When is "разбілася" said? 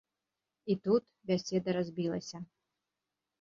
1.77-2.37